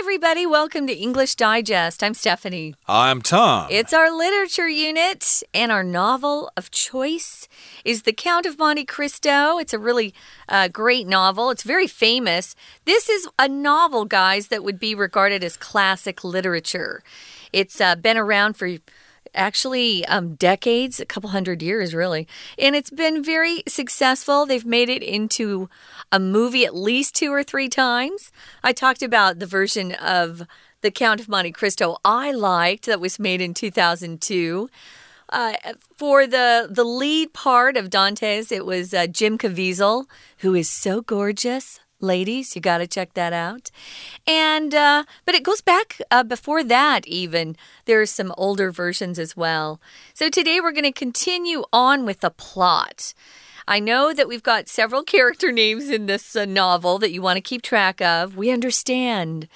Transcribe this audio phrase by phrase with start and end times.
[0.00, 0.46] everybody.
[0.46, 2.02] Welcome to English Digest.
[2.02, 2.74] I'm Stephanie.
[2.88, 3.68] I'm Tom.
[3.70, 7.46] It's our literature unit, and our novel of choice
[7.84, 9.58] is The Count of Monte Cristo.
[9.58, 10.14] It's a really
[10.48, 12.54] uh, great novel, it's very famous.
[12.86, 17.02] This is a novel, guys, that would be regarded as classic literature.
[17.52, 18.78] It's uh, been around for
[19.34, 22.28] actually um, decades, a couple hundred years, really.
[22.58, 24.46] And it's been very successful.
[24.46, 25.68] They've made it into
[26.12, 28.32] a movie at least two or three times.
[28.62, 30.42] I talked about the version of
[30.82, 34.70] The Count of Monte Cristo I liked that was made in 2002.
[35.32, 35.52] Uh,
[35.96, 40.06] for the the lead part of Dantes, it was uh, Jim Caviezel,
[40.38, 42.54] who is so gorgeous ladies.
[42.54, 43.70] You got to check that out.
[44.26, 47.56] And, uh, but it goes back uh, before that, even.
[47.84, 49.80] There are some older versions as well.
[50.14, 53.12] So today we're going to continue on with the plot.
[53.70, 57.36] I know that we've got several character names in this uh, novel that you want
[57.36, 58.36] to keep track of.
[58.36, 59.46] We understand.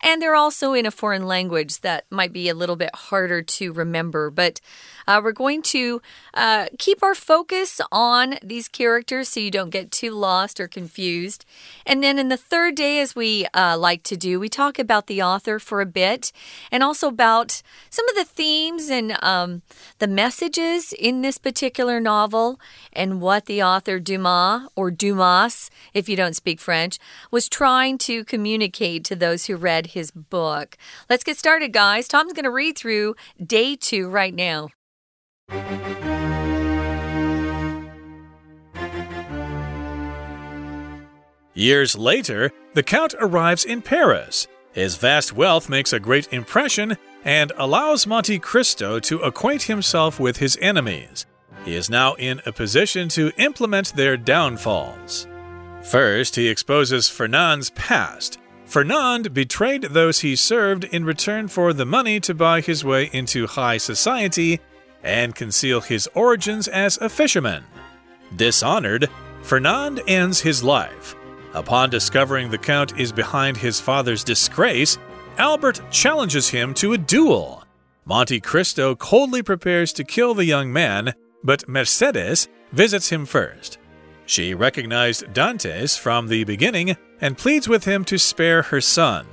[0.00, 3.72] And they're also in a foreign language that might be a little bit harder to
[3.72, 4.30] remember.
[4.30, 4.60] But
[5.06, 6.00] uh, we're going to
[6.34, 11.44] uh, keep our focus on these characters so you don't get too lost or confused.
[11.86, 15.06] And then in the third day, as we uh, like to do, we talk about
[15.06, 16.32] the author for a bit
[16.70, 19.62] and also about some of the themes and um,
[19.98, 22.60] the messages in this particular novel
[22.92, 26.98] and what the author Dumas or Dumas, if you don't speak French,
[27.30, 30.76] was trying to communicate to those who read his book.
[31.08, 32.08] Let's get started, guys.
[32.08, 34.68] Tom's going to read through day two right now.
[41.54, 44.48] Years later, the Count arrives in Paris.
[44.72, 50.38] His vast wealth makes a great impression and allows Monte Cristo to acquaint himself with
[50.38, 51.26] his enemies.
[51.64, 55.28] He is now in a position to implement their downfalls.
[55.82, 58.38] First, he exposes Fernand's past.
[58.66, 63.46] Fernand betrayed those he served in return for the money to buy his way into
[63.46, 64.60] high society
[65.04, 67.62] and conceal his origins as a fisherman.
[68.34, 69.08] Dishonored,
[69.42, 71.14] Fernand ends his life.
[71.52, 74.98] Upon discovering the Count is behind his father's disgrace,
[75.38, 77.64] Albert challenges him to a duel.
[78.04, 83.78] Monte Cristo coldly prepares to kill the young man, but Mercedes visits him first.
[84.26, 89.26] She recognized Dantes from the beginning and pleads with him to spare her son.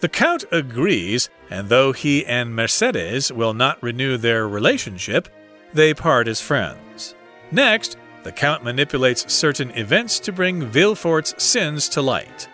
[0.00, 5.28] The Count agrees, and though he and Mercedes will not renew their relationship,
[5.72, 7.14] they part as friends.
[7.50, 12.48] Next, the Count manipulates certain events to bring Villefort's sins to light.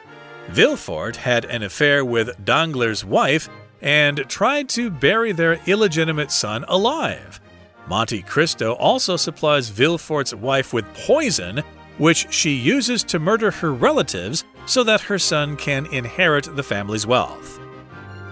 [0.48, 3.48] Villefort had an affair with Danglars' wife
[3.80, 7.40] and tried to bury their illegitimate son alive.
[7.86, 11.62] Monte Cristo also supplies Villefort's wife with poison,
[11.98, 17.06] which she uses to murder her relatives so that her son can inherit the family's
[17.06, 17.60] wealth.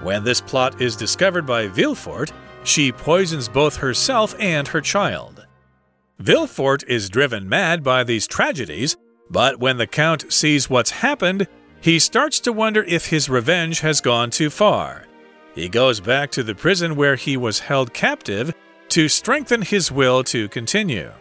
[0.02, 2.32] When this plot is discovered by Villefort,
[2.64, 5.46] she poisons both herself and her child.
[6.20, 8.96] Villefort is driven mad by these tragedies,
[9.30, 11.46] but when the Count sees what's happened,
[11.80, 15.06] he starts to wonder if his revenge has gone too far.
[15.54, 18.52] He goes back to the prison where he was held captive
[18.88, 21.12] to strengthen his will to continue.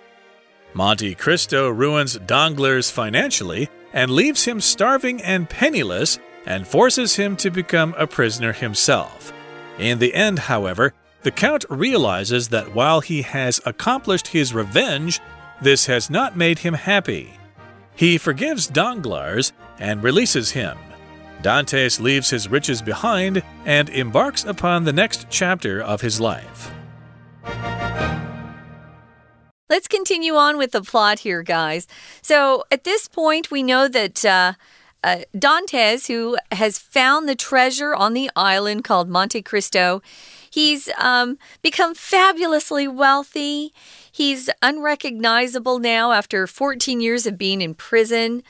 [0.74, 7.50] Monte Cristo ruins Danglars financially and leaves him starving and penniless and forces him to
[7.50, 9.34] become a prisoner himself.
[9.78, 10.94] In the end, however,
[11.24, 15.20] the Count realizes that while he has accomplished his revenge,
[15.62, 17.34] this has not made him happy.
[17.96, 20.78] He forgives Danglars and releases him.
[21.42, 26.72] Dantes leaves his riches behind and embarks upon the next chapter of his life.
[29.70, 31.88] Let's continue on with the plot here, guys.
[32.22, 34.26] So at this point, we know that.
[34.26, 34.54] Uh,
[35.04, 40.02] uh, Dantes, who has found the treasure on the island called Monte Cristo,
[40.50, 43.74] he's um, become fabulously wealthy.
[44.12, 48.44] He's unrecognizable now after 14 years of being in prison.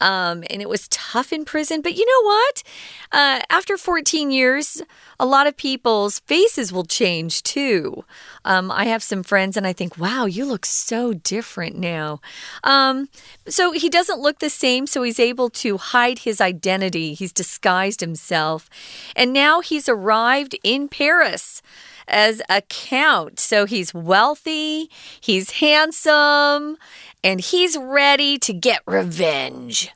[0.00, 1.80] Um, and it was tough in prison.
[1.82, 2.62] But you know what?
[3.10, 4.82] Uh, after 14 years,
[5.18, 8.04] a lot of people's faces will change too.
[8.44, 12.20] Um, I have some friends and I think, wow, you look so different now.
[12.62, 13.08] Um,
[13.48, 17.14] so he doesn't look the same, so he's able to hide his identity.
[17.14, 18.70] He's disguised himself.
[19.16, 21.62] And now he's arrived in Paris
[22.08, 23.38] as a count.
[23.38, 24.90] So he's wealthy,
[25.20, 26.76] he's handsome,
[27.22, 29.92] and he's ready to get revenge.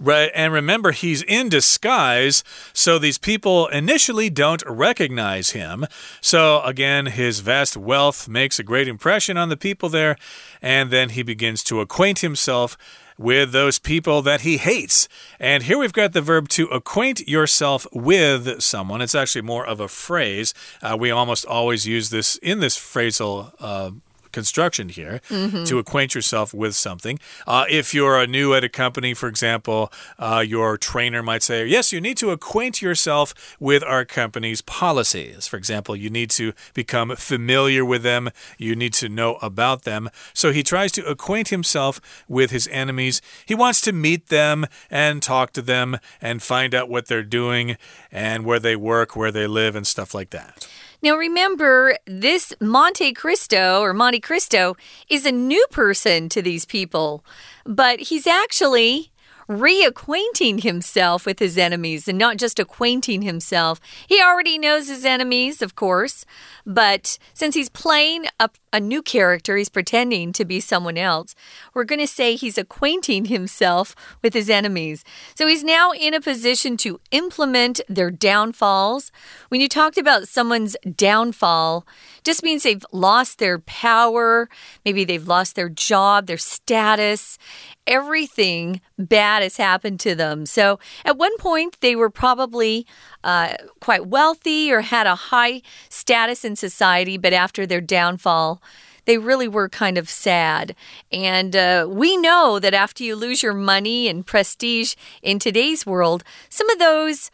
[0.00, 5.86] Right, and remember, he's in disguise, so these people initially don't recognize him.
[6.20, 10.16] So, again, his vast wealth makes a great impression on the people there,
[10.62, 12.78] and then he begins to acquaint himself
[13.18, 15.08] with those people that he hates.
[15.40, 19.02] And here we've got the verb to acquaint yourself with someone.
[19.02, 20.54] It's actually more of a phrase.
[20.80, 23.90] Uh, we almost always use this in this phrasal uh,
[24.40, 25.66] construction here Mm -hmm.
[25.68, 27.18] to acquaint yourself with something.
[27.46, 29.80] Uh, if you're a new at a company, for example,
[30.18, 35.48] uh, your trainer might say, Yes, you need to acquaint yourself with our company's policies.
[35.50, 40.08] For example, you need to become familiar with them, you need to know about them.
[40.32, 43.22] So he tries to acquaint himself with his enemies.
[43.50, 47.76] He wants to meet them and talk to them and find out what they're doing
[48.12, 50.68] and where they work, where they live, and stuff like that.
[51.00, 54.76] Now, remember, this Monte Cristo or Monte Cristo
[55.08, 57.24] is a new person to these people,
[57.64, 59.12] but he's actually
[59.48, 63.80] reacquainting himself with his enemies and not just acquainting himself.
[64.06, 66.26] He already knows his enemies, of course,
[66.66, 71.34] but since he's playing a, a new character, he's pretending to be someone else,
[71.72, 75.02] we're going to say he's acquainting himself with his enemies.
[75.34, 79.10] So he's now in a position to implement their downfalls.
[79.48, 81.86] When you talked about someone's downfall,
[82.22, 84.50] just means they've lost their power,
[84.84, 87.38] maybe they've lost their job, their status,
[87.88, 90.46] everything bad has happened to them.
[90.46, 92.86] So at one point, they were probably
[93.24, 98.62] uh, quite wealthy or had a high status in society, but after their downfall,
[99.06, 100.76] they really were kind of sad.
[101.10, 106.22] And uh, we know that after you lose your money and prestige in today's world,
[106.50, 107.30] some of those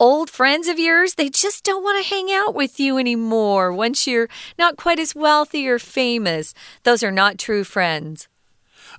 [0.00, 4.06] old friends of yours, they just don't want to hang out with you anymore once
[4.06, 4.28] you're
[4.58, 6.54] not quite as wealthy or famous.
[6.84, 8.26] Those are not true friends.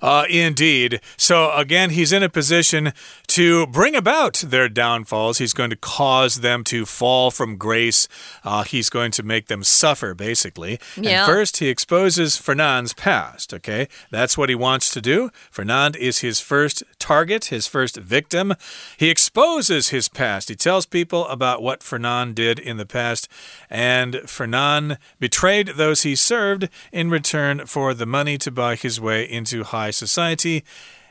[0.02, 1.00] Uh, indeed.
[1.16, 2.92] So again, he's in a position
[3.28, 5.38] to bring about their downfalls.
[5.38, 8.08] He's going to cause them to fall from grace.
[8.44, 10.80] Uh, he's going to make them suffer, basically.
[10.96, 11.24] Yeah.
[11.24, 13.54] And first, he exposes Fernand's past.
[13.54, 15.30] Okay, that's what he wants to do.
[15.50, 18.54] Fernand is his first target, his first victim.
[18.96, 20.48] He exposes his past.
[20.48, 23.28] He tells people about what Fernand did in the past,
[23.68, 29.28] and Fernand betrayed those he served in return for the money to buy his way
[29.28, 30.64] into high society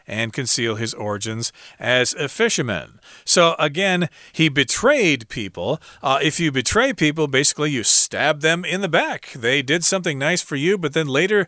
[0.10, 3.00] and conceal his origins as a fisherman.
[3.24, 5.80] So again, he betrayed people.
[6.02, 9.30] Uh, if you betray people, basically you stab them in the back.
[9.34, 11.48] They did something nice for you, but then later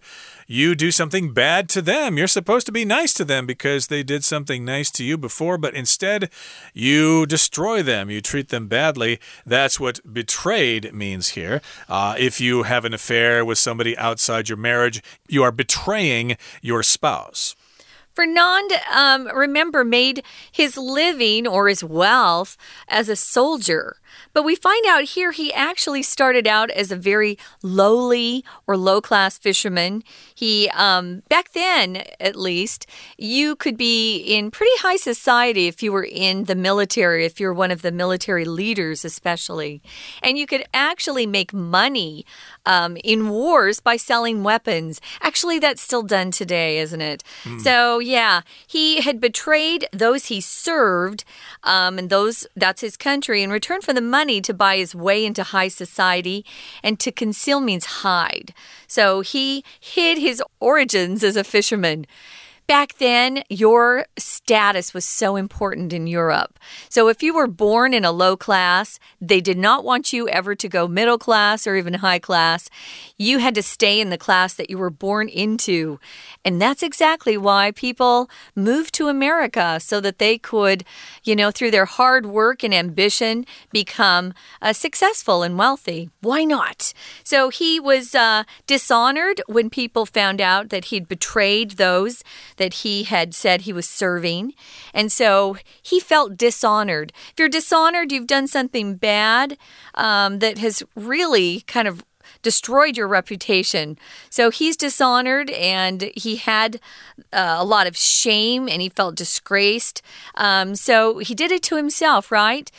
[0.51, 2.17] you do something bad to them.
[2.17, 5.57] You're supposed to be nice to them because they did something nice to you before,
[5.57, 6.29] but instead
[6.73, 8.09] you destroy them.
[8.09, 9.21] You treat them badly.
[9.45, 11.61] That's what betrayed means here.
[11.87, 16.83] Uh, if you have an affair with somebody outside your marriage, you are betraying your
[16.83, 17.55] spouse.
[18.13, 23.97] Fernand, um, remember, made his living or his wealth as a soldier.
[24.33, 29.01] But we find out here he actually started out as a very lowly or low
[29.01, 30.03] class fisherman.
[30.33, 32.85] He, um, back then at least,
[33.17, 37.53] you could be in pretty high society if you were in the military, if you're
[37.53, 39.81] one of the military leaders, especially.
[40.23, 42.25] And you could actually make money
[42.65, 45.01] um, in wars by selling weapons.
[45.21, 47.23] Actually, that's still done today, isn't it?
[47.43, 47.61] Mm.
[47.61, 51.23] So, yeah, he had betrayed those he served,
[51.63, 55.25] um, and those that's his country in return for the money to buy his way
[55.25, 56.45] into high society,
[56.83, 58.53] and to conceal means hide.
[58.87, 62.05] So he hid his origins as a fisherman.
[62.67, 66.57] Back then, your status was so important in Europe.
[66.87, 70.55] So if you were born in a low class, they did not want you ever
[70.55, 72.69] to go middle class or even high class.
[73.17, 75.99] You had to stay in the class that you were born into.
[76.45, 80.85] And that's exactly why people moved to America so that they could,
[81.23, 86.09] you know, through their hard work and ambition, become uh, successful and wealthy.
[86.21, 86.93] Why not?
[87.23, 92.23] So he was uh, dishonored when people found out that he'd betrayed those
[92.61, 94.53] that he had said he was serving.
[94.93, 97.11] And so he felt dishonored.
[97.31, 99.57] If you're dishonored, you've done something bad
[99.95, 102.05] um, that has really kind of
[102.43, 103.97] destroyed your reputation.
[104.29, 106.79] So he's dishonored and he had
[107.33, 110.03] uh, a lot of shame and he felt disgraced.
[110.35, 112.69] Um, so he did it to himself, right?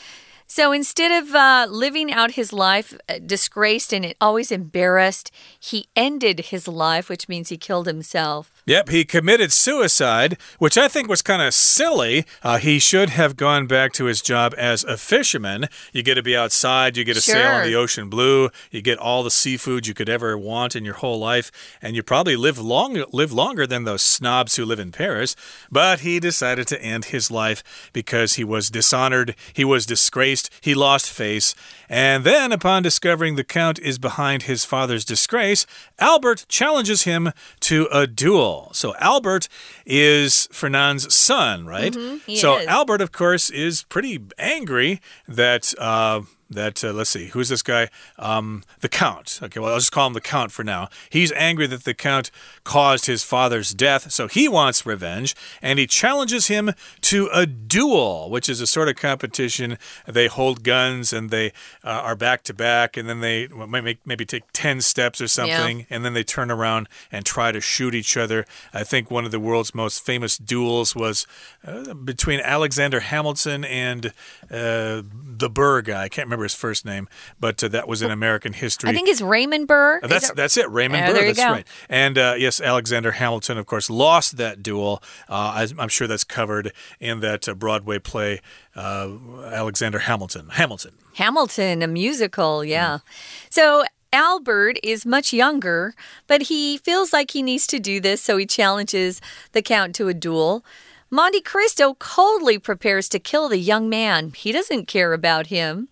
[0.54, 6.40] So instead of uh, living out his life uh, disgraced and always embarrassed, he ended
[6.40, 8.62] his life, which means he killed himself.
[8.66, 12.26] Yep, he committed suicide, which I think was kind of silly.
[12.42, 15.68] Uh, he should have gone back to his job as a fisherman.
[15.90, 17.34] You get to be outside, you get to sure.
[17.34, 20.84] sail on the ocean blue, you get all the seafood you could ever want in
[20.84, 24.78] your whole life, and you probably live long live longer than those snobs who live
[24.78, 25.34] in Paris.
[25.70, 30.74] But he decided to end his life because he was dishonored, he was disgraced he
[30.74, 31.54] lost face.
[31.92, 35.66] And then, upon discovering the Count is behind his father's disgrace,
[35.98, 38.70] Albert challenges him to a duel.
[38.72, 39.46] So, Albert
[39.84, 41.94] is Fernand's son, right?
[41.94, 42.66] Mm -hmm, so, is.
[42.66, 45.74] Albert, of course, is pretty angry that.
[45.78, 46.22] Uh,
[46.54, 47.88] that uh, let's see, who's this guy?
[48.18, 49.40] Um, the Count.
[49.42, 50.88] Okay, well, I'll just call him the Count for now.
[51.10, 52.30] He's angry that the Count
[52.64, 56.72] caused his father's death, so he wants revenge, and he challenges him
[57.02, 59.78] to a duel, which is a sort of competition.
[60.06, 61.52] They hold guns and they
[61.84, 65.80] uh, are back to back, and then they maybe, maybe take 10 steps or something,
[65.80, 65.86] yeah.
[65.90, 68.44] and then they turn around and try to shoot each other.
[68.72, 71.26] I think one of the world's most famous duels was
[71.66, 74.06] uh, between Alexander Hamilton and
[74.50, 76.04] uh, the Burr guy.
[76.04, 77.08] I can't remember his first name,
[77.40, 78.90] but uh, that was in American history.
[78.90, 80.00] I think it's Raymond Burr.
[80.02, 80.36] That's it?
[80.36, 81.26] that's it, Raymond yeah, Burr.
[81.26, 81.50] That's go.
[81.50, 81.66] right.
[81.88, 85.02] And uh, yes, Alexander Hamilton, of course, lost that duel.
[85.28, 88.40] Uh, I'm sure that's covered in that uh, Broadway play,
[88.76, 89.10] uh,
[89.52, 90.48] Alexander Hamilton.
[90.50, 90.92] Hamilton.
[91.14, 92.98] Hamilton, a musical, yeah.
[92.98, 93.02] Mm.
[93.50, 95.94] So Albert is much younger,
[96.26, 99.20] but he feels like he needs to do this, so he challenges
[99.52, 100.64] the Count to a duel.
[101.10, 104.32] Monte Cristo coldly prepares to kill the young man.
[104.34, 105.88] He doesn't care about him.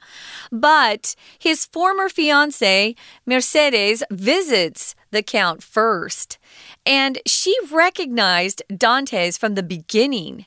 [0.51, 2.97] But his former fiancee,
[3.27, 6.39] Mercedes, visits the Count first.
[6.87, 10.47] And she recognized Dantes from the beginning.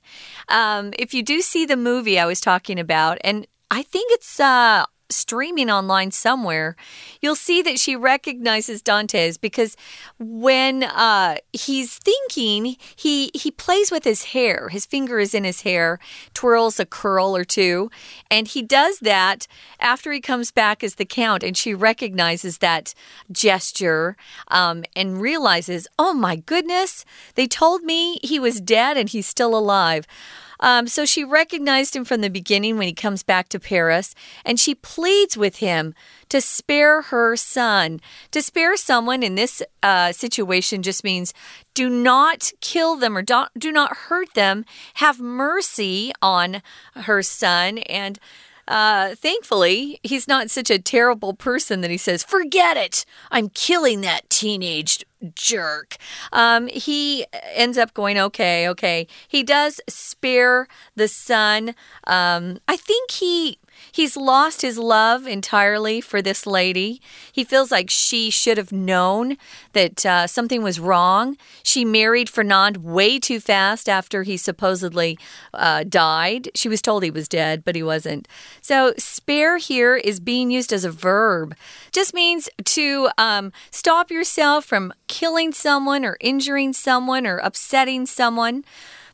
[0.49, 4.39] Um, if you do see the movie I was talking about, and I think it's
[4.39, 4.85] uh,
[5.15, 6.75] streaming online somewhere,
[7.21, 9.75] you'll see that she recognizes Dantes because
[10.19, 14.69] when uh, he's thinking, he he plays with his hair.
[14.69, 15.99] His finger is in his hair,
[16.33, 17.89] twirls a curl or two,
[18.29, 19.47] and he does that
[19.79, 22.93] after he comes back as the count, and she recognizes that
[23.31, 24.15] gesture
[24.49, 27.05] um, and realizes, oh my goodness,
[27.35, 30.05] they told me he was dead and he's still alive.
[30.63, 34.15] Um, so she recognized him from the beginning when he comes back to Paris,
[34.45, 35.93] and she pleads with him
[36.29, 37.99] to spare her son.
[38.31, 41.33] To spare someone in this uh, situation just means
[41.73, 44.63] do not kill them or do, do not hurt them.
[44.95, 46.63] Have mercy on
[46.95, 48.17] her son and.
[48.65, 53.03] Uh, thankfully, he's not such a terrible person that he says, Forget it!
[53.29, 55.03] I'm killing that teenage
[55.35, 55.97] jerk.
[56.31, 59.07] Um, he ends up going, Okay, okay.
[59.27, 61.75] He does spare the son.
[62.05, 63.57] Um, I think he
[63.91, 67.01] He's lost his love entirely for this lady.
[67.31, 69.37] He feels like she should have known
[69.73, 71.37] that uh, something was wrong.
[71.63, 75.17] She married Fernand way too fast after he supposedly
[75.53, 76.49] uh, died.
[76.55, 78.27] She was told he was dead, but he wasn't.
[78.61, 81.55] So, spare here is being used as a verb.
[81.91, 88.65] Just means to um, stop yourself from killing someone or injuring someone or upsetting someone.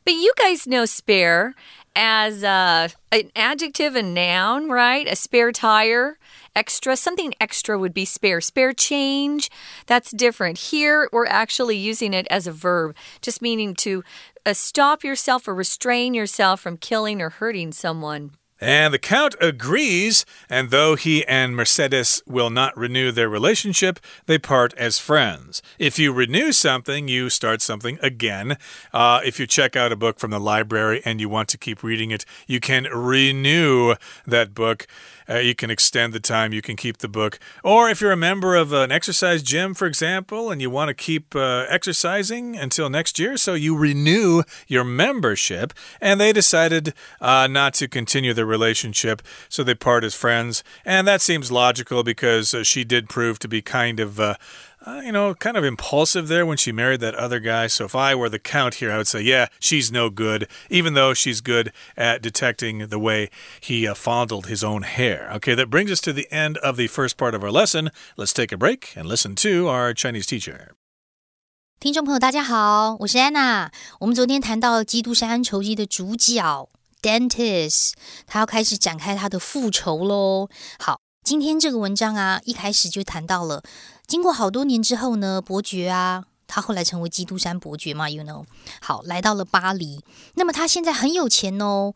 [0.02, 1.54] But you guys know spare
[1.94, 5.06] as uh, an adjective and noun, right?
[5.06, 6.18] A spare tire,
[6.56, 6.96] extra.
[6.96, 8.40] Something extra would be spare.
[8.40, 9.50] Spare change,
[9.84, 10.56] that's different.
[10.72, 14.02] Here, we're actually using it as a verb, just meaning to
[14.46, 18.30] uh, stop yourself or restrain yourself from killing or hurting someone.
[18.60, 24.38] And the Count agrees, and though he and Mercedes will not renew their relationship, they
[24.38, 25.62] part as friends.
[25.78, 28.58] If you renew something, you start something again.
[28.92, 31.82] Uh, if you check out a book from the library and you want to keep
[31.82, 33.94] reading it, you can renew
[34.26, 34.86] that book.
[35.28, 37.38] Uh, you can extend the time, you can keep the book.
[37.62, 40.94] Or if you're a member of an exercise gym, for example, and you want to
[40.94, 45.72] keep uh, exercising until next year, so you renew your membership.
[46.00, 50.63] And they decided uh, not to continue their relationship, so they part as friends.
[50.83, 54.19] And that seems logical because uh, she did prove to be kind of.
[54.19, 54.35] Uh,
[54.87, 57.65] uh, you know, kind of impulsive there when she married that other guy.
[57.65, 60.93] So if I were the count here, I would say, yeah, she's no good, even
[60.93, 65.31] though she's good at detecting the way he uh, fondled his own hair.
[65.37, 67.89] Okay, that brings us to the end of the first part of our lesson.
[68.15, 70.75] Let's take a break and listen to our Chinese teacher.
[71.79, 73.71] 听众朋友，大家好，我是安娜。
[73.99, 76.69] 我们昨天谈到《基督山恩仇记》的主角
[77.02, 77.92] Dentist，
[78.26, 80.48] 他要开始展开他的复仇喽。
[80.78, 83.62] 好，今天这个文章啊，一开始就谈到了。
[84.06, 88.44] 经过好多年之后呢，伯爵啊，他后来成为基督山伯爵嘛，you know，
[88.80, 90.04] 好，来到了巴黎。
[90.34, 91.94] 那么他现在很有钱哦，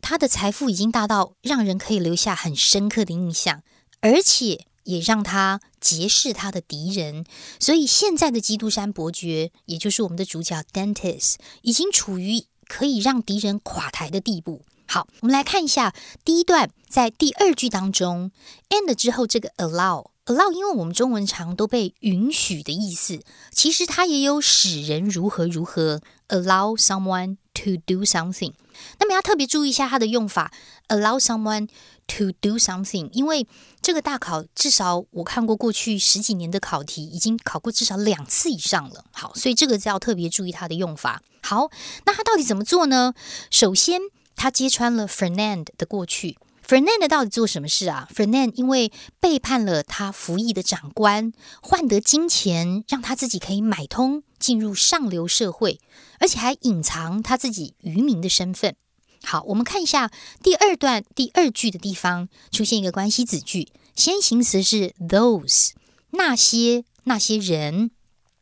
[0.00, 3.62] 他的财富已经大到让人可以留下很深刻的印象，
[4.00, 7.24] 而且也让他结识他的敌人。
[7.60, 14.62] 所以现在的基督山伯爵，也就是我们的主角 Dentist，已经处于可以让敌人垮台的地步。
[14.86, 18.30] 好，我们来看一下第一段，在第二句当中
[18.68, 20.10] ，and 之后这个 allow。
[20.26, 26.00] allow，因为我们中文常都被允许的意思，其实它也有使人如何如何。
[26.28, 28.54] allow someone to do something。
[28.98, 30.50] 那么要特别注意一下它的用法
[30.88, 31.68] ，allow someone
[32.06, 33.46] to do something，因为
[33.80, 39.04] 这个大考至少我看过过去十几年的考题，已经考过至少两次以上了。
[39.12, 41.22] 好，所以这个要特别注意它的用法。
[41.42, 41.70] 好，
[42.04, 43.14] 那他到底怎么做呢？
[43.50, 44.00] 首先，
[44.36, 46.38] 他揭穿了 Fernand 的过去。
[46.64, 55.80] Fernand 到底做什么事啊？Fernand 因为背叛了他服役的长官，换得金钱，让他自己可以买通进入上流社会，
[56.20, 58.76] 而且还隐藏他自己渔民的身份。
[59.24, 60.10] 好，我们看一下
[60.42, 65.70] 第二段第二句的地方出现一个关系子句，先行词是 those
[66.10, 67.90] 那些那些人，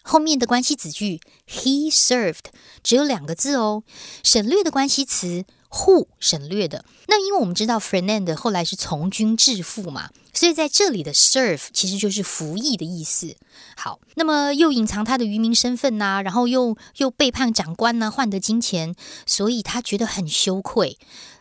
[0.02, 2.46] 后面的关系子句 he served
[2.82, 3.84] 只有两个字哦，
[4.22, 5.44] 省略的关系词。
[5.70, 13.36] Who 省略的那，因为我们知道 Fernand 后来是从军致富嘛，所以在这里的 serve 其实就是服役的意思。
[13.76, 18.94] 好，那么又隐藏他的渔民身份呐，然后又又背叛长官呐，换得金钱，
[19.26, 20.98] 所以他觉得很羞愧，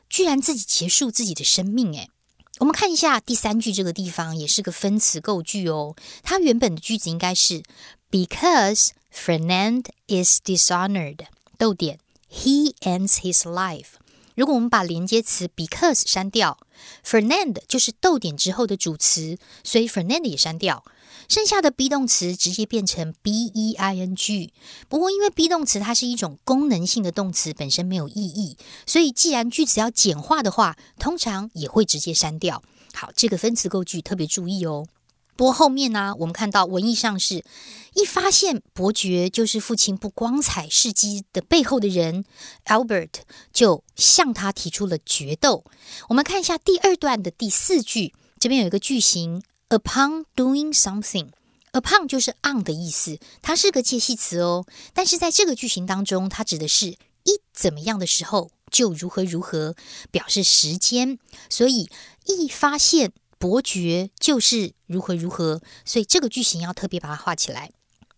[0.09, 1.93] 居然自己结束自己的生命。
[1.95, 2.09] 诶，
[2.59, 7.63] 我们看一下第三句这个地方也是个分词构句哦，它原本的句子应该是
[8.11, 11.19] Because Fernand is dishonored，
[11.57, 11.99] 逗点
[12.31, 13.98] ，he ends his life。
[14.39, 16.57] 如果我们把连接词 because 删掉
[17.05, 20.85] ，Fernand 就是逗点之后的主词，所以 Fernand 也删掉，
[21.27, 24.49] 剩下的 be 动词直接变成 being。
[24.87, 28.55] 不过因为 be 动词它是一种功能性的动词，本身没有意义，
[28.85, 32.63] 所以既然句子要简化的话，通常也会直接删掉。
[32.93, 34.87] 好，这个分词构句特别注意哦。
[35.39, 37.45] 不过后面呢，我们看到文艺上是
[37.93, 42.25] 一发现伯爵就是父亲不光彩事迹的背后的人
[42.65, 43.21] ，Albert
[43.53, 45.63] 就向他提出了决斗。
[46.09, 54.65] 我们看一下第二段的第四句，这边有一个句型，upon doing something，upon 就是 on 的意思，它是个介系词哦。
[54.93, 59.77] 但是在这个句型当中，它指的是一怎么样的时候就如何如何，
[60.11, 61.17] 表示时间。
[61.49, 61.89] 所以
[62.25, 63.13] 一发现。
[63.39, 67.71] 伯爵就是如何如何，所以这个句型要特别把它画起来。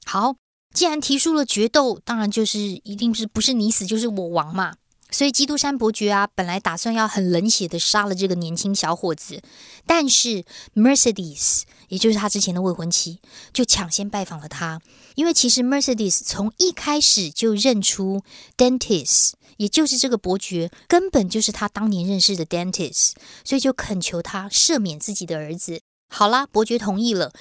[0.04, 0.36] 好，
[0.74, 4.74] 既然提出了决斗，当然就是一定是不是你死就是我亡嘛。
[5.12, 9.42] 所以基督山伯爵啊，本来打算要很冷血的杀了这个年轻小伙子，
[9.86, 13.20] 但是 Mercedes，也就是他之前的未婚妻，
[13.52, 14.82] 就抢先拜访了他，
[15.16, 18.24] 因为其实 Mercedes 从一开始就认出
[18.58, 19.34] Dentist。
[19.61, 23.13] 也就是这个伯爵根本就是他当年认识的 dentist，
[23.45, 25.81] 所以就恳求他赦免自己的儿子。
[26.09, 27.33] 好啦，伯爵同意了。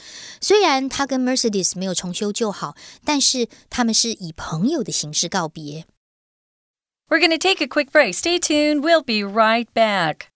[0.42, 5.86] 虽然他跟 Mercedes 没有重修旧好，但是他们是以朋友的形式告别。
[7.08, 8.14] We're going to take a quick break.
[8.14, 8.82] Stay tuned.
[8.82, 10.29] We'll be right back.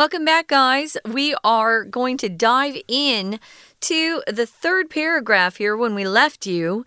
[0.00, 0.96] Welcome back, guys.
[1.04, 3.38] We are going to dive in
[3.80, 5.76] to the third paragraph here.
[5.76, 6.86] When we left you,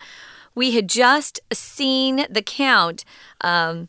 [0.56, 3.06] we had just seen the Count.
[3.42, 3.88] Um,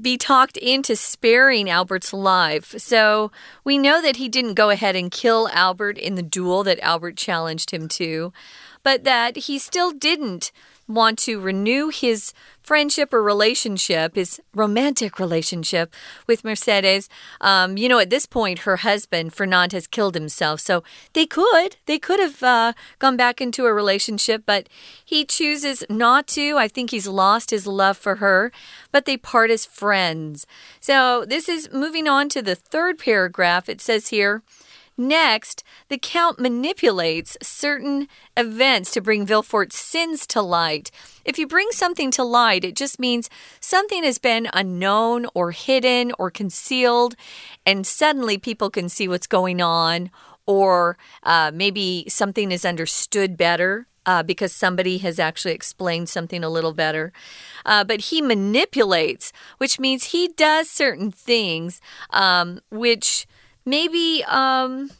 [0.00, 2.74] be talked into sparing Albert's life.
[2.78, 3.30] So
[3.62, 7.16] we know that he didn't go ahead and kill Albert in the duel that Albert
[7.16, 8.32] challenged him to,
[8.82, 10.50] but that he still didn't
[10.88, 15.92] want to renew his friendship or relationship, his romantic relationship
[16.26, 17.08] with Mercedes.
[17.40, 20.60] Um, you know, at this point, her husband, Fernand, has killed himself.
[20.60, 24.68] So they could, they could have uh, gone back into a relationship, but
[25.04, 26.56] he chooses not to.
[26.56, 28.52] I think he's lost his love for her,
[28.92, 30.46] but they part as friends.
[30.80, 33.68] So this is moving on to the third paragraph.
[33.68, 34.42] It says here,
[34.96, 40.90] Next, the Count manipulates certain events to bring Villefort's sins to light.
[41.24, 46.12] If you bring something to light, it just means something has been unknown or hidden
[46.18, 47.14] or concealed,
[47.64, 50.10] and suddenly people can see what's going on,
[50.46, 53.86] or uh, maybe something is understood better.
[54.04, 57.12] Uh, because somebody has actually explained something a little better.
[57.64, 63.28] Uh, but he manipulates, which means he does certain things um, which
[63.64, 64.90] maybe um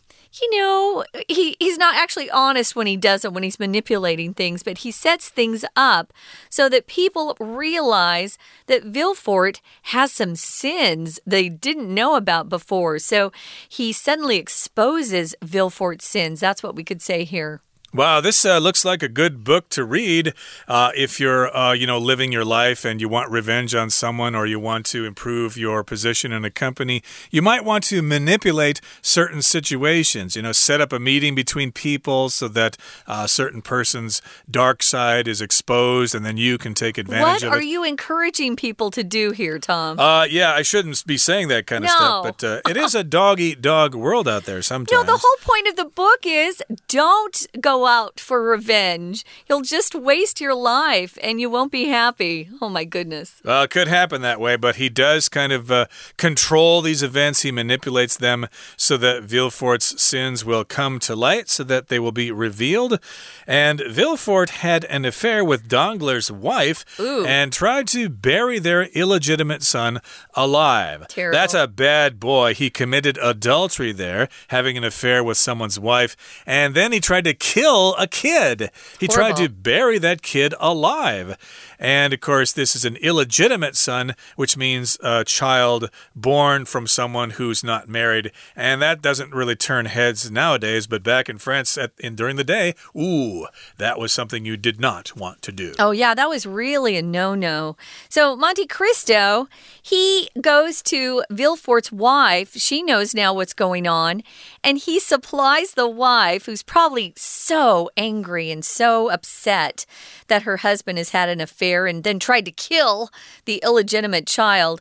[0.40, 4.62] you know, he, he's not actually honest when he does it, when he's manipulating things,
[4.62, 6.12] but he sets things up
[6.48, 12.98] so that people realize that Villefort has some sins they didn't know about before.
[12.98, 13.30] So
[13.68, 16.40] he suddenly exposes Villefort's sins.
[16.40, 17.60] That's what we could say here.
[17.94, 20.32] Wow, this uh, looks like a good book to read
[20.66, 24.34] uh, if you're, uh, you know, living your life and you want revenge on someone
[24.34, 27.02] or you want to improve your position in a company.
[27.30, 30.34] You might want to manipulate certain situations.
[30.36, 34.82] You know, set up a meeting between people so that a uh, certain person's dark
[34.82, 37.48] side is exposed, and then you can take advantage what of it.
[37.50, 40.00] What are you encouraging people to do here, Tom?
[40.00, 43.04] Uh, yeah, I shouldn't be saying that kind of stuff, but uh, it is a
[43.04, 44.92] dog eat dog world out there sometimes.
[44.92, 49.24] No, the whole point of the book is don't go out for revenge.
[49.48, 52.48] You'll just waste your life and you won't be happy.
[52.60, 53.40] Oh, my goodness.
[53.44, 57.42] Well, it could happen that way, but he does kind of uh, control these events.
[57.42, 62.12] He manipulates them so that Villefort's sins will come to light, so that they will
[62.12, 62.98] be revealed.
[63.46, 67.24] And Villefort had an affair with Danglars' wife Ooh.
[67.24, 70.00] and tried to bury their illegitimate son
[70.34, 71.08] alive.
[71.08, 71.36] Terrible.
[71.36, 72.54] That's a bad boy.
[72.54, 76.16] He committed adultery there, having an affair with someone's wife,
[76.46, 78.70] and then he tried to kill a kid.
[78.98, 79.14] He Horrible.
[79.14, 81.36] tried to bury that kid alive.
[81.78, 87.30] And of course, this is an illegitimate son, which means a child born from someone
[87.30, 88.30] who's not married.
[88.54, 92.44] And that doesn't really turn heads nowadays, but back in France at, in, during the
[92.44, 93.46] day, ooh,
[93.78, 95.74] that was something you did not want to do.
[95.78, 97.76] Oh, yeah, that was really a no no.
[98.08, 99.48] So, Monte Cristo,
[99.82, 102.52] he goes to Villefort's wife.
[102.54, 104.22] She knows now what's going on.
[104.62, 107.61] And he supplies the wife, who's probably so
[107.96, 109.86] angry and so upset
[110.28, 113.10] that her husband has had an affair and then tried to kill
[113.44, 114.80] the illegitimate child.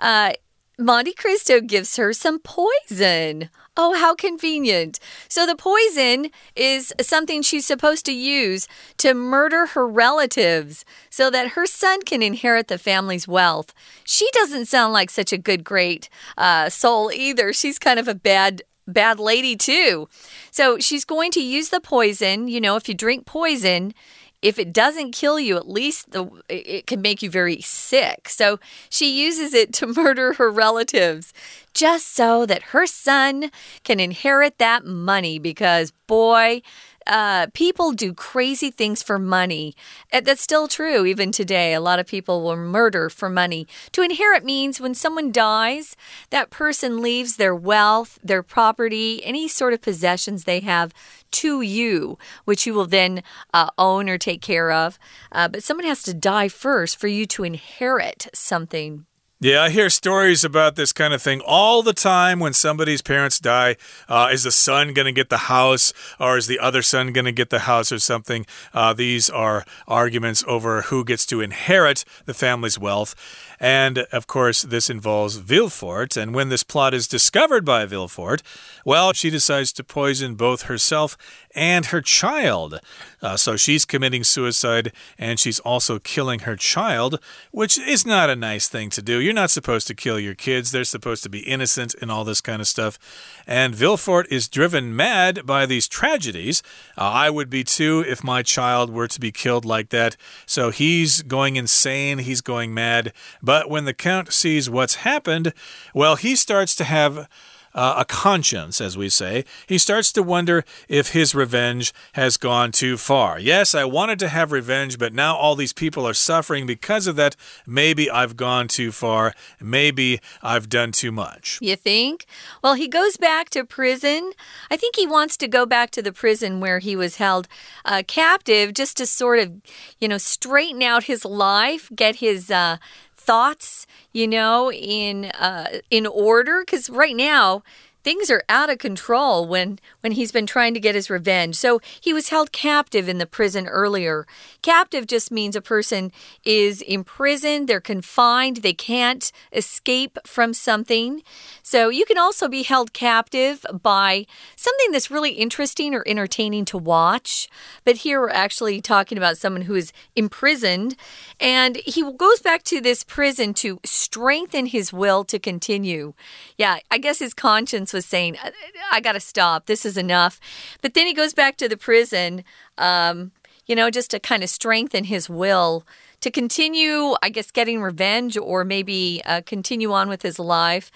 [0.00, 0.32] Uh,
[0.78, 3.50] Monte Cristo gives her some poison.
[3.76, 4.98] Oh, how convenient.
[5.28, 8.68] So, the poison is something she's supposed to use
[8.98, 13.72] to murder her relatives so that her son can inherit the family's wealth.
[14.04, 17.52] She doesn't sound like such a good, great uh, soul either.
[17.52, 20.08] She's kind of a bad bad lady, too.
[20.50, 22.48] So she's going to use the poison.
[22.48, 23.94] You know, if you drink poison,
[24.42, 28.28] if it doesn't kill you, at least the, it can make you very sick.
[28.28, 28.58] So
[28.90, 31.32] she uses it to murder her relatives
[31.72, 33.50] just so that her son
[33.84, 36.60] can inherit that money because, boy,
[37.06, 39.74] uh, people do crazy things for money.
[40.10, 41.74] That's still true even today.
[41.74, 43.66] A lot of people will murder for money.
[43.92, 45.96] To inherit means when someone dies,
[46.30, 50.92] that person leaves their wealth, their property, any sort of possessions they have
[51.32, 53.22] to you, which you will then
[53.54, 54.98] uh, own or take care of.
[55.30, 59.06] Uh, but someone has to die first for you to inherit something.
[59.42, 63.40] Yeah, I hear stories about this kind of thing all the time when somebody's parents
[63.40, 63.74] die.
[64.08, 67.24] Uh, is the son going to get the house or is the other son going
[67.24, 68.46] to get the house or something?
[68.72, 73.16] Uh, these are arguments over who gets to inherit the family's wealth.
[73.62, 76.16] And of course, this involves Villefort.
[76.20, 78.42] And when this plot is discovered by Villefort,
[78.84, 81.16] well, she decides to poison both herself
[81.54, 82.80] and her child.
[83.22, 87.20] Uh, so she's committing suicide and she's also killing her child,
[87.52, 89.20] which is not a nice thing to do.
[89.20, 92.40] You're not supposed to kill your kids, they're supposed to be innocent and all this
[92.40, 92.98] kind of stuff.
[93.46, 96.64] And Villefort is driven mad by these tragedies.
[96.98, 100.16] Uh, I would be too if my child were to be killed like that.
[100.46, 103.12] So he's going insane, he's going mad.
[103.40, 105.52] But when the Count sees what's happened,
[105.94, 107.28] well, he starts to have
[107.74, 112.72] uh, a conscience, as we say, he starts to wonder if his revenge has gone
[112.72, 113.38] too far.
[113.38, 117.16] Yes, I wanted to have revenge, but now all these people are suffering because of
[117.16, 117.36] that.
[117.66, 119.34] Maybe I've gone too far.
[119.60, 121.58] Maybe I've done too much.
[121.62, 122.26] You think?
[122.62, 124.32] Well, he goes back to prison.
[124.70, 127.48] I think he wants to go back to the prison where he was held
[127.84, 129.52] uh, captive just to sort of,
[129.98, 132.50] you know, straighten out his life, get his.
[132.50, 132.76] Uh,
[133.26, 136.62] thoughts, you know, in uh, in order.
[136.64, 137.62] Because right now,
[138.02, 141.56] things are out of control when when he's been trying to get his revenge.
[141.56, 144.26] So he was held captive in the prison earlier.
[144.62, 146.12] Captive just means a person
[146.44, 151.22] is imprisoned, they're confined, they can't escape from something.
[151.62, 156.78] So you can also be held captive by something that's really interesting or entertaining to
[156.78, 157.48] watch.
[157.84, 160.96] But here we're actually talking about someone who is imprisoned
[161.40, 166.14] and he goes back to this prison to strengthen his will to continue.
[166.56, 168.52] Yeah, I guess his conscience was saying, I,
[168.92, 169.66] I got to stop.
[169.66, 170.40] This is enough.
[170.80, 172.44] But then he goes back to the prison,
[172.78, 173.32] um,
[173.66, 175.84] you know, just to kind of strengthen his will
[176.20, 180.90] to continue, I guess, getting revenge or maybe uh, continue on with his life.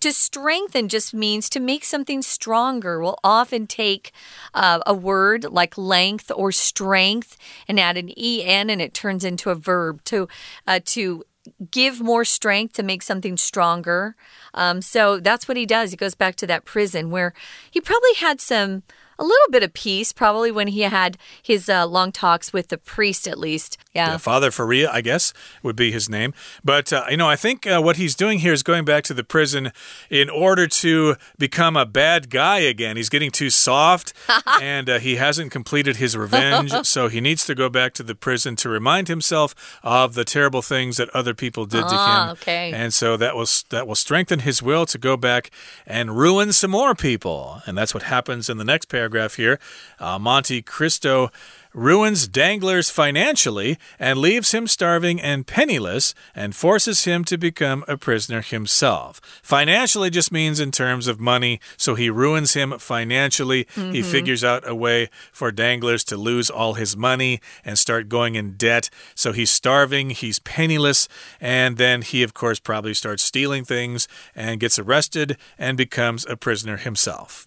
[0.00, 3.00] To strengthen just means to make something stronger.
[3.00, 4.12] We'll often take
[4.52, 9.48] uh, a word like length or strength and add an en, and it turns into
[9.48, 10.28] a verb to
[10.66, 11.24] uh, to
[11.70, 14.16] give more strength to make something stronger.
[14.54, 15.90] Um, so that's what he does.
[15.90, 17.32] He goes back to that prison where
[17.70, 18.82] he probably had some
[19.18, 22.78] a little bit of peace, probably when he had his uh, long talks with the
[22.78, 23.78] priest, at least.
[23.94, 24.12] Yeah.
[24.12, 26.34] yeah Father Faria, I guess, would be his name.
[26.62, 29.14] But, uh, you know, I think uh, what he's doing here is going back to
[29.14, 29.72] the prison
[30.10, 32.96] in order to become a bad guy again.
[32.96, 34.12] He's getting too soft
[34.60, 36.72] and uh, he hasn't completed his revenge.
[36.86, 40.62] so he needs to go back to the prison to remind himself of the terrible
[40.62, 42.32] things that other people did to ah, him.
[42.32, 42.72] Okay.
[42.72, 45.50] And so that will, that will strengthen his will to go back
[45.86, 47.62] and ruin some more people.
[47.66, 49.58] And that's what happens in the next paragraph paragraph here.
[50.00, 51.30] Uh, Monte Cristo
[51.72, 57.98] ruins Danglars financially and leaves him starving and penniless and forces him to become a
[57.98, 59.20] prisoner himself.
[59.42, 63.64] Financially just means in terms of money, so he ruins him financially.
[63.64, 63.92] Mm -hmm.
[63.92, 64.10] He mm-hmm.
[64.10, 68.56] figures out a way for Danglars to lose all his money and start going in
[68.56, 68.90] debt.
[69.14, 71.08] So he's starving, he's penniless,
[71.40, 76.36] and then he, of course, probably starts stealing things and gets arrested and becomes a
[76.36, 77.46] prisoner himself.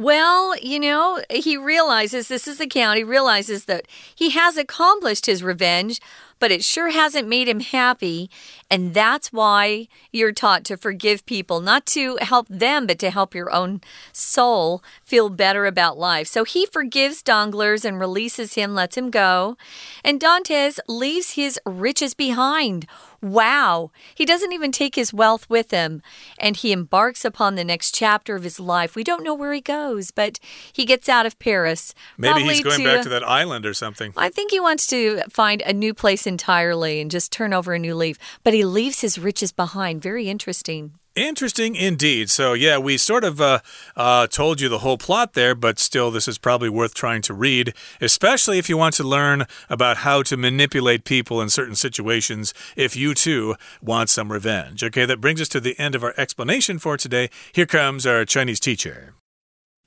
[0.00, 2.98] Well, you know, he realizes this is the count.
[2.98, 6.00] He realizes that he has accomplished his revenge,
[6.38, 8.30] but it sure hasn't made him happy.
[8.70, 13.34] And that's why you're taught to forgive people, not to help them, but to help
[13.34, 13.80] your own
[14.12, 16.28] soul feel better about life.
[16.28, 19.56] So he forgives Danglars and releases him, lets him go.
[20.04, 22.86] And Dantes leaves his riches behind.
[23.20, 23.90] Wow.
[24.14, 26.02] He doesn't even take his wealth with him,
[26.38, 28.94] and he embarks upon the next chapter of his life.
[28.94, 30.38] We don't know where he goes, but
[30.72, 31.94] he gets out of Paris.
[32.16, 34.12] Maybe he's going to, back to that island or something.
[34.16, 37.78] I think he wants to find a new place entirely and just turn over a
[37.78, 40.00] new leaf, but he leaves his riches behind.
[40.00, 40.92] Very interesting.
[41.15, 42.31] Interesting indeed.
[42.31, 43.59] So, yeah, we sort of uh,
[43.95, 47.35] uh, told you the whole plot there, but still, this is probably worth trying to
[47.35, 52.51] read, especially if you want to learn about how to manipulate people in certain situations
[52.75, 54.83] if you too want some revenge.
[54.83, 57.29] Okay, that brings us to the end of our explanation for today.
[57.53, 59.13] Here comes our Chinese teacher.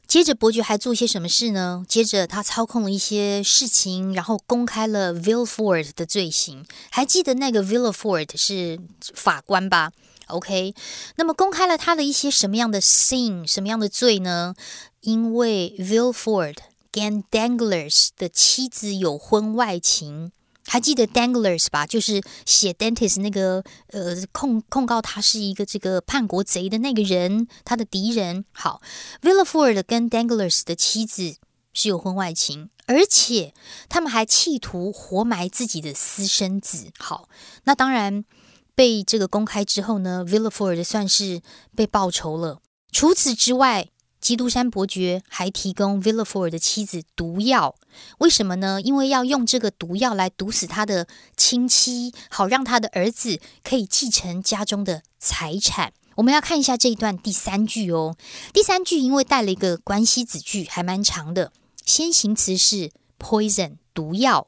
[0.06, 1.84] 接着伯爵还做些什么事呢？
[1.88, 6.64] 接着他操控了一些事情，然后公开了 Villefort 的罪行。
[6.92, 8.78] 还记得那个 Villefort 是
[9.12, 9.90] 法官吧
[10.31, 10.73] ？OK，
[11.15, 14.55] 那么公开了他的一些什么样的 sin，什么样的罪呢？
[15.01, 16.57] 因为 Villefort
[16.91, 20.31] 跟 Danglars 的妻子有婚外情，
[20.65, 21.85] 还记得 Danglars 吧？
[21.85, 28.45] 就是写 Dentist 那个呃控控告他是一个这个叛国贼的那个人，他的敌人。
[28.51, 28.81] 好
[29.21, 31.35] ，Villefort 跟 Danglars 的妻子
[31.73, 33.53] 是有婚外情，而且
[33.89, 36.91] 他们还企图活埋自己的私生子。
[36.99, 37.27] 好，
[37.63, 38.23] 那当然。
[38.81, 41.43] 被这个公开之后呢，Villefort 算是
[41.75, 42.61] 被报仇了。
[42.91, 43.89] 除此之外，
[44.19, 47.75] 基督山伯爵还提供 Villefort 的妻子毒药。
[48.17, 48.81] 为什么呢？
[48.81, 51.05] 因为要用这个毒药来毒死他的
[51.37, 55.93] 亲戚，好让他的儿子可以继承家中的财产。
[56.15, 58.15] 我们要看一下这一段第三句哦。
[58.51, 61.51] 第三句因为带了一个关系子句，还蛮长的。
[61.85, 62.89] 先行词是
[63.19, 64.47] poison 毒药。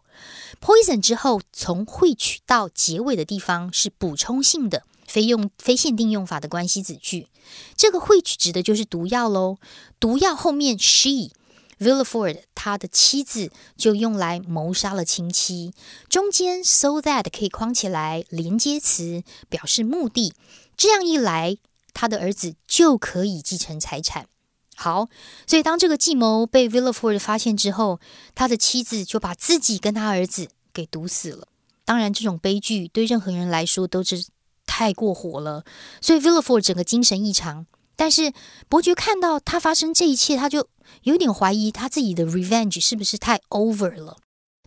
[0.62, 7.28] Poison 之后，从汇取到结尾的地方是补充性的、非用非限定用法的关系子句。
[7.76, 9.58] 这个汇取指的就是毒药喽。
[10.00, 11.32] 毒药后面 she
[11.80, 15.74] Villefort 他的妻子就用来谋杀了亲戚。
[16.08, 20.34] 中间 so that 可以框起来连接词，表示目的。
[20.78, 21.58] 这样一来，
[21.94, 24.28] 他的儿子就可以继承财产。
[24.76, 25.08] 好，
[25.46, 28.00] 所以当这个计谋被 Villefort 发现之后，
[28.34, 31.48] 他的妻子就把自己跟他儿子给毒死了。
[31.86, 34.26] 当然，这种悲剧对任何人来说都是
[34.66, 35.64] 太过火了，
[36.02, 37.66] 所以 Villefort 整个精神异常。
[37.96, 38.34] 但是
[38.68, 40.68] 伯爵看到他发生这一切，他就
[41.04, 44.18] 有点怀疑他自己的 revenge 是不是太 over 了。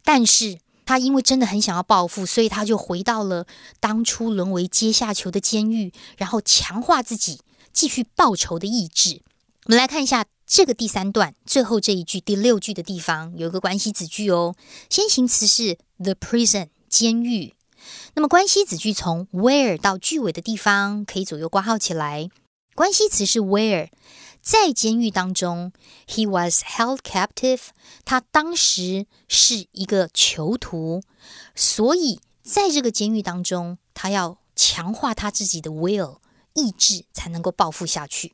[0.05, 3.47] 但是他因为真的很想要报复，所以他就回到了
[3.81, 7.41] 当初沦为阶下囚的监狱，然后强化自己
[7.73, 9.23] 继续报仇的意志。
[9.67, 14.55] 我们来看一下这个第三段最后这一句第六句的地方有一个关系子句哦。
[14.89, 17.53] 先行词是 the prison 监狱，
[18.15, 22.29] 那么关系子句从 where 到句尾的地方可以左右挂号起来。
[22.77, 23.89] 关系词是 where，
[24.41, 25.73] 在监狱当中
[26.07, 27.63] ，he was held captive，
[28.05, 31.03] 他当时是一个囚徒，
[31.57, 36.19] 所以在这个监狱当中，他要强化他自己的 will。
[36.59, 38.33] 意志才能够报复下去。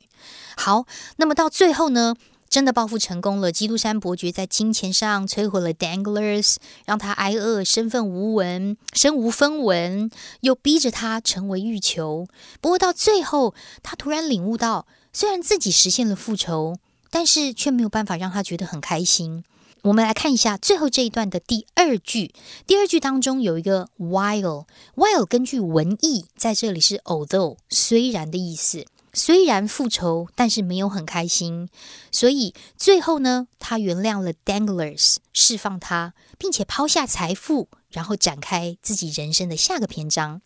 [0.55, 0.85] 好，
[1.17, 2.15] 那么到最后呢，
[2.49, 3.51] 真的报复成功了。
[3.51, 10.09] 基督山伯爵在金钱上摧毁了 Danglars，让他挨饿，身份无闻，身无分文，
[10.41, 12.27] 又逼着他成为狱囚。
[12.61, 16.77] 不过到最后，他突然领悟到，虽然自己实现了复仇，
[17.09, 19.43] 但是却没有办法让他觉得很开心。
[19.83, 22.33] 我们来看一下最后这一段的第二句。
[22.65, 28.85] 第二句当中有一个 while，while 根据文意在这里是 although 虽然的意思。
[29.13, 31.69] 虽然复仇，但是没有很开心，
[32.11, 40.41] 所以最后呢，他原谅了 Danglers，释放他，并且抛下财富，然后展开自己人生的下个篇章。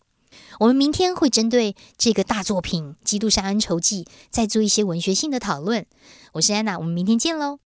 [0.60, 5.86] 我们明天会针对这个大作品《基督山恩仇记》再做一些文学性的讨论。
[6.34, 7.60] 我是安娜，我们明天见喽。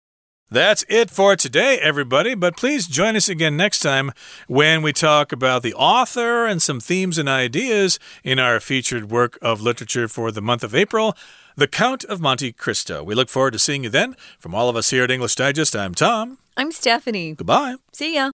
[0.50, 2.34] That's it for today, everybody.
[2.34, 4.12] But please join us again next time
[4.46, 9.38] when we talk about the author and some themes and ideas in our featured work
[9.42, 11.14] of literature for the month of April,
[11.56, 13.02] The Count of Monte Cristo.
[13.04, 14.16] We look forward to seeing you then.
[14.38, 16.38] From all of us here at English Digest, I'm Tom.
[16.56, 17.34] I'm Stephanie.
[17.34, 17.74] Goodbye.
[17.92, 18.30] See ya.